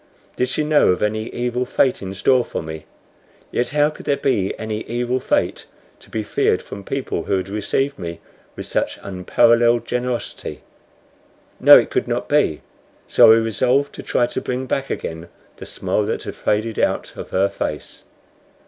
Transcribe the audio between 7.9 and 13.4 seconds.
me with such unparalleled generosity? No, it could not be; so I